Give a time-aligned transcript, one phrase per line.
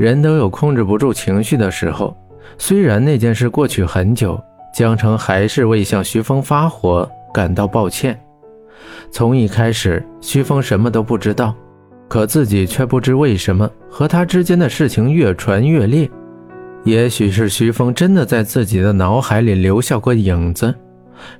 [0.00, 2.16] 人都有控制不住情绪的时候。
[2.56, 4.42] 虽然那件事过去很久，
[4.74, 8.18] 江城还是为向徐峰发火感到抱歉。
[9.10, 11.54] 从一开始，徐峰什么都不知道，
[12.08, 16.08] 可自己却不知为什么和他之间的事情越传越烈。
[16.84, 20.74] 也许是徐峰真的在自己的脑海里留下过影子，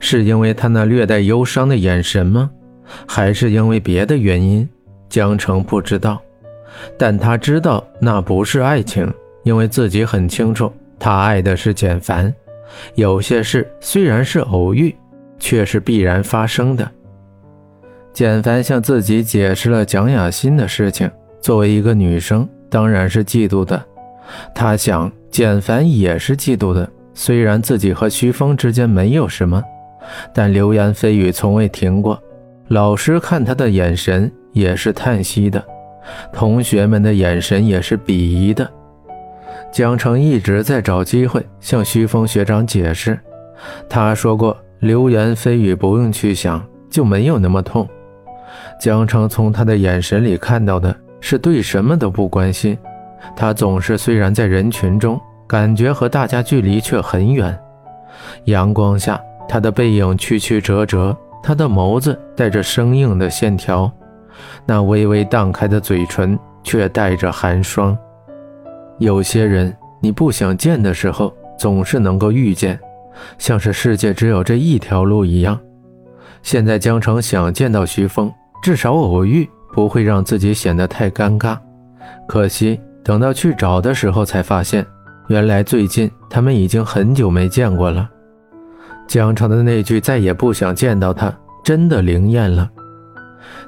[0.01, 2.51] 是因为他那略带忧伤的眼神吗？
[3.07, 4.69] 还是因为别的原因？
[5.09, 6.21] 江城不知道，
[6.96, 12.32] 但他知道那不是爱情，因为自己很清楚，他爱的是简凡。
[12.95, 14.95] 有些事虽然是偶遇，
[15.39, 16.89] 却是必然发生的。
[18.12, 23.82] 简凡向自己解释了蒋雅欣的事情，作为一个女生，当然是嫉妒的。
[24.54, 26.89] 他想，简凡也是嫉妒的。
[27.12, 29.62] 虽然自己和徐峰之间没有什么，
[30.32, 32.20] 但流言蜚语从未停过。
[32.69, 35.62] 老师看他的眼神也是叹息的，
[36.33, 38.70] 同学们的眼神也是鄙夷的。
[39.73, 43.19] 江城一直在找机会向徐峰学长解释，
[43.89, 47.89] 他说过，流言蜚语不用去想，就没有那么痛。
[48.81, 52.77] 江城从他的眼神里看到的是对什么都不关心。
[53.37, 57.56] 他总是虽然在人群中，感觉和大家距离却很远。
[58.45, 63.93] 阳光下，他的背影曲曲折折，他的眸子带着生硬的线条，
[64.67, 67.97] 那微微荡开的嘴唇却带着寒霜。
[68.99, 72.79] 有些人，你不想见的时候，总是能够遇见，
[73.39, 75.59] 像是世界只有这一条路一样。
[76.43, 81.59] 现在江城想见到徐峰，至少偶遇不会让自己显得太尴尬。
[82.29, 82.81] 可惜。
[83.03, 84.87] 等到去找的时候，才发现，
[85.29, 88.07] 原来最近他们已经很久没见过了。
[89.09, 92.69] 江城的那句“再也不想见到他”真的灵验了。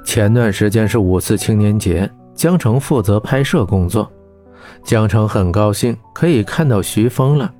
[0.04, 4.10] 前段时间是五四青年节，江城负责拍摄工作，
[4.84, 7.52] 江城很高兴可以看到徐峰了。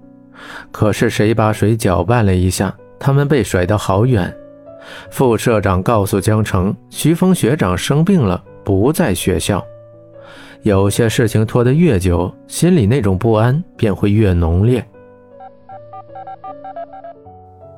[0.71, 4.35] 可是谁把水搅拌了一下，他们被甩得好远。
[5.11, 9.65] 副社长告诉江城，徐峰学长生病了，不在学校。
[10.63, 14.85] 有些事情拖得越久，心里那种不安便会越浓烈。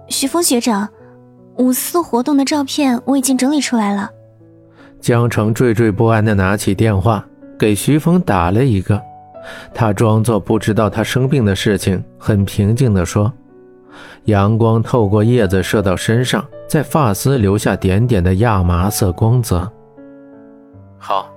[0.09, 0.89] 徐峰学长，
[1.57, 4.11] 五四活动的照片我已经整理出来了。
[5.05, 7.23] 江城惴惴不安地拿起电话
[7.59, 8.99] 给徐峰打了一个，
[9.75, 13.31] 他装作不知道他生病的事情，很平静地说
[14.25, 19.71] ：“阳光透过叶子射到身上，在发丝留下点点的亚麻色光泽。”
[20.97, 21.31] 好。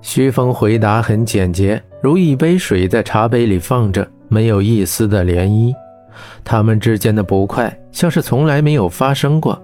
[0.00, 5.74] 徐峰回答很简洁，如一杯水在茶杯里放着，没有一丝的涟漪。
[6.42, 9.62] 他们之间的不快，像是从来没有发生过。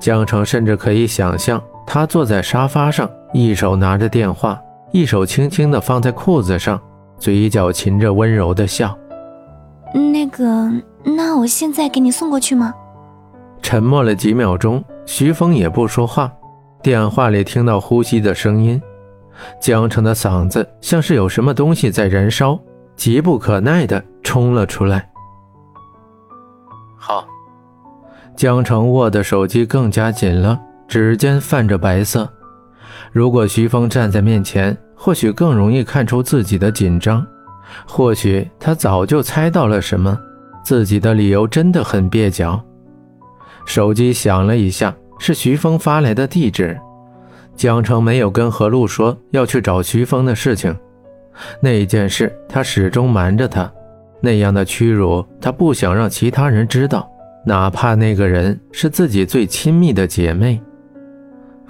[0.00, 1.62] 江城甚至可以想象，
[1.94, 4.58] 他坐在沙发上，一手拿着电话，
[4.92, 6.80] 一手轻轻地放在裤子上，
[7.18, 8.96] 嘴角噙着温柔的笑。
[9.92, 10.72] 那个，
[11.04, 12.72] 那我现在给你送过去吗？
[13.60, 16.32] 沉默了几秒钟，徐峰也不说话，
[16.82, 18.80] 电话里听到呼吸的声音。
[19.60, 22.58] 江城的嗓子像是有什么东西在燃烧，
[22.96, 25.10] 急不可耐地冲了出来。
[26.96, 27.26] 好，
[28.34, 32.28] 江城握的手机更加紧了，指尖泛着白色。
[33.12, 37.26] 如果徐峰站在面前，或许更容易看出自己的紧张。
[37.86, 40.18] 或许他早就猜到了什么，
[40.64, 42.62] 自己的理由真的很蹩脚。
[43.64, 46.78] 手机响了一下，是徐峰发来的地址。
[47.54, 50.74] 江城没有跟何璐说要去找徐峰的事情，
[51.60, 53.70] 那件事他始终瞒着他，
[54.20, 57.08] 那样的屈辱他不想让其他人知道，
[57.46, 60.60] 哪怕那个人是自己最亲密的姐妹。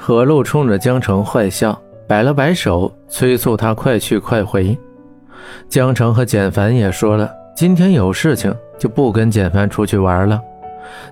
[0.05, 4.77] 何露冲着江城坏笑，摆了摆手，催促他快去快回。
[5.69, 10.41] 江城和简凡也说了，今天有事情就不跟简凡出去玩了。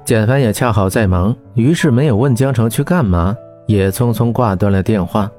[0.04, 3.32] 简凡也恰好在忙，于是没有问江城去干嘛。
[3.66, 5.30] 也匆匆挂断了电话。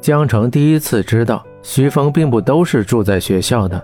[0.00, 3.80] 江城第一次知道，徐峰并不都是住在学校的，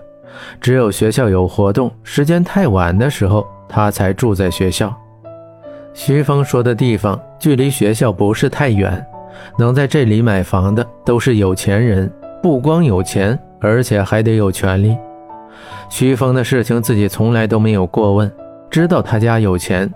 [0.59, 4.93] 只有学校有活动，时间太晚的时候，他才住在学校。
[6.01, 9.05] 徐峰说的地方距离学校不是太远，
[9.57, 12.09] 能在这里买房的都是有钱人，
[12.41, 14.97] 不光有钱，而且还得有权利。
[15.89, 18.31] 徐峰的事情自己从来都没有过问，
[18.69, 19.93] 知道他家有钱，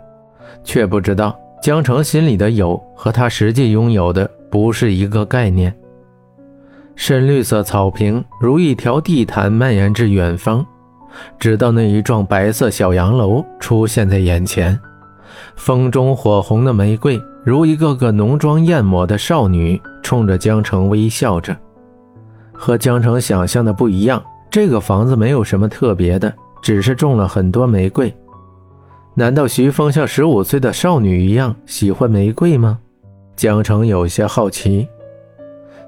[0.61, 1.33] 却不知道。
[1.61, 5.73] 江城心里的有和他实际拥有的不是一个概念。
[6.97, 10.65] 深绿色草坪如一条地毯蔓延至远方，
[11.39, 14.77] 直到那一幢白色小洋楼出现在眼前。
[15.55, 21.55] 风中火红的玫瑰如一个个浓妆艳抹的少女，冲着江城微笑着。
[22.53, 28.13] 和江城想象的不一样，这个房子没有什么特别的，只是种了很多玫瑰。
[29.15, 32.79] 难道徐峰像十五岁的少女一样喜欢玫瑰吗？
[33.35, 34.87] 江城有些好奇。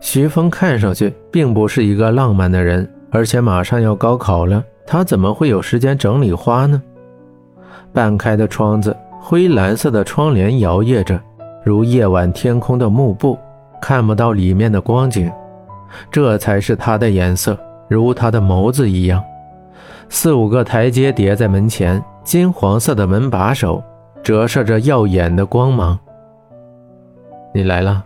[0.01, 6.81] 徐峰看上去并不是一个浪漫的人，而且马上要高考了，他怎么会有时间整理花呢？
[7.93, 8.95] 半开的窗子，
[9.27, 11.19] 灰蓝色的窗帘摇曳着，
[11.63, 13.35] 如夜晚天空的幕布，
[13.81, 15.31] 看不到里面的光景。
[16.11, 17.57] 这才是他的颜色，
[17.89, 19.23] 如他的眸子一样。
[20.09, 23.83] 四五个台阶叠在门前，金黄色的门把手
[24.21, 25.97] 折射着耀眼的光芒。
[27.51, 28.05] 你来了。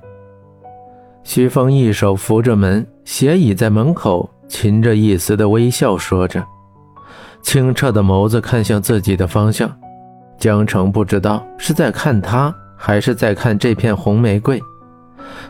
[1.25, 6.42] 徐峰一手扶着门，斜倚在门口，噙着一丝的微笑，说着，
[7.42, 9.69] 清澈的眸子看向自己的方向。
[10.39, 14.62] 江城不知道是在看他，还是在看这片红玫瑰。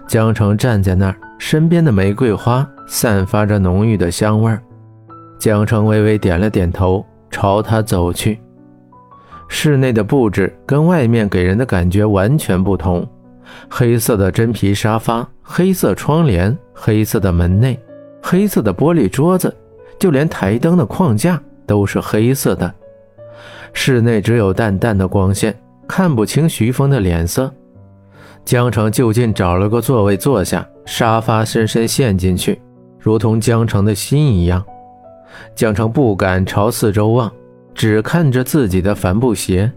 [0.08, 4.62] 江城站在那儿，身边的玫瑰花散发着浓郁的香味儿。
[5.38, 8.40] 江城微微点了点头，朝他走去。
[9.48, 13.08] 室内的布置跟外面给人的感觉完全不同，
[13.70, 15.26] 黑色的真皮沙发。
[15.42, 17.80] 黑色窗帘，黑色的门内，
[18.22, 19.56] 黑色的玻璃桌子，
[20.00, 22.72] 就连台灯的框架都是黑色的。
[23.74, 25.56] 室内只有淡淡的光线，
[25.88, 27.52] 看不清徐峰的脸色。
[28.46, 32.60] 江城就近找了个座位坐下，沙发深深陷进去，
[32.98, 34.64] 如同江城的心一样。
[35.56, 37.32] 江城不敢朝四周望，
[37.74, 39.72] 只看着自己的帆布鞋，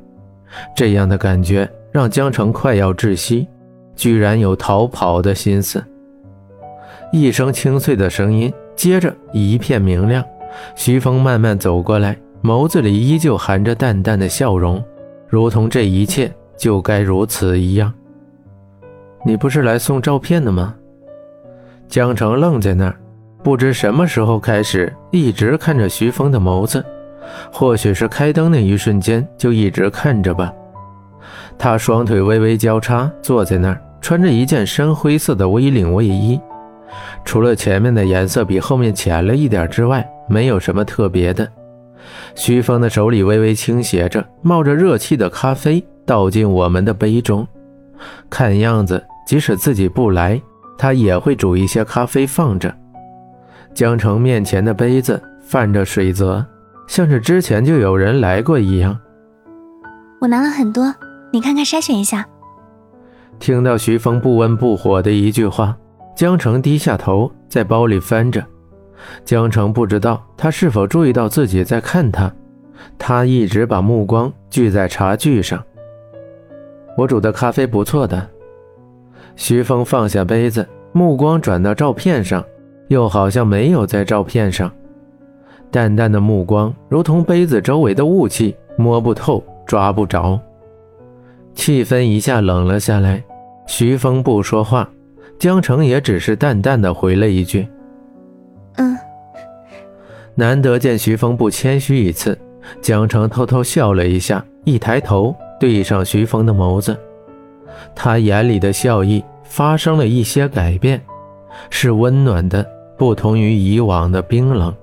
[0.74, 3.46] 这样的感觉让江城快要窒息。
[3.94, 5.84] 居然有逃跑的心思。
[7.12, 10.24] 一声清脆的声音，接着一片明亮。
[10.74, 14.82] 徐峰慢慢走过来，眸子里依旧含着淡淡的笑容，
[15.28, 17.92] 如同这一切就该如此一样。
[19.24, 20.74] 你不是来送照片的吗？
[21.88, 22.96] 江城愣在那儿，
[23.44, 26.84] 不知什么时候开始，一直看着徐峰的眸子，
[27.52, 30.52] 或许是开灯那一瞬间就一直看着吧。
[31.56, 36.40] 他双腿微微交叉，坐在那儿，穿着一件深灰色的 V 领卫衣，
[37.24, 41.48] 除了前面的颜色比后面浅了一点之外，没有什么特别的。
[42.34, 47.46] 徐峰的手里微微倾斜着，冒着热气的咖啡倒进我们的杯中。
[48.28, 50.40] 看样子，即使自己不来，
[50.76, 52.74] 他也会煮一些咖啡放着。
[53.74, 56.44] 江城面前的杯子泛着水泽，
[56.86, 58.98] 像是之前就有人来过一样。
[60.20, 60.94] 我拿了很多。
[61.32, 62.26] 你看看，筛选一下。
[63.38, 65.76] 听到徐峰不温不火的一句话，
[66.14, 68.44] 江城低下头，在包里翻着。
[69.24, 72.32] 江城不知道他是否注意到自己在看他，
[72.98, 75.62] 他一直把目光聚在茶具上。
[76.96, 78.28] 我煮的咖啡不错的。
[79.34, 82.44] 徐峰放下杯子，目光转到照片上，
[82.88, 84.70] 又好像没有在照片上。
[85.70, 90.38] 淡淡的目光，如同杯子周围的雾气，摸不透，抓不着。
[91.54, 93.24] 气氛一下冷了下来，
[93.66, 94.86] 徐峰不说话，
[95.38, 97.66] 江城也只是淡淡的回了一句
[98.76, 98.96] ：“嗯。”
[100.34, 102.38] 难得见徐峰不谦虚一次，
[102.80, 106.96] 江城偷偷笑了一下，一抬头对上徐峰的眸子，
[107.94, 111.00] 他眼里的笑意发生了一些改变，
[111.68, 112.66] 是温暖的，
[112.96, 114.74] 不同于以往的冰冷。